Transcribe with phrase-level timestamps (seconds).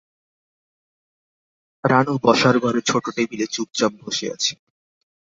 [1.83, 4.53] রানু বসার ঘরে ছোট টেবিলে চুপচাপ বসে আছে।